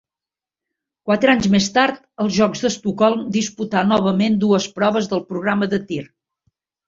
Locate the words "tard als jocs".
1.75-2.63